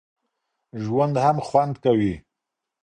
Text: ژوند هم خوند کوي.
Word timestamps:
ژوند 0.83 1.15
هم 1.25 1.37
خوند 1.47 1.75
کوي. 1.83 2.13